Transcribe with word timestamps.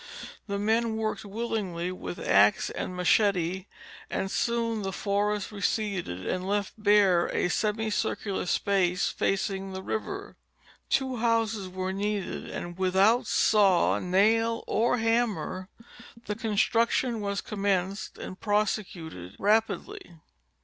The 0.47 0.57
men 0.57 0.97
worked 0.97 1.25
willingly 1.25 1.91
with 1.91 2.17
axe 2.17 2.71
and 2.71 2.95
machete, 2.95 3.67
and 4.09 4.31
soon 4.31 4.81
the 4.81 4.91
forest 4.91 5.51
receded 5.51 6.25
and 6.25 6.47
left 6.47 6.73
bare 6.75 7.27
a 7.27 7.49
semi 7.49 7.91
circular 7.91 8.47
space 8.47 9.09
facing 9.09 9.73
the 9.73 9.83
river. 9.83 10.37
Two 10.89 11.17
houses 11.17 11.69
were 11.69 11.93
needed 11.93 12.49
and 12.49 12.79
without 12.79 13.27
saw, 13.27 13.99
nail 13.99 14.63
or 14.65 14.97
hammer 14.97 15.69
the 16.25 16.33
construction 16.35 17.21
was 17.21 17.39
commenced 17.39 18.17
and 18.17 18.39
prosecuted 18.39 19.35
rapidly. 19.37 20.17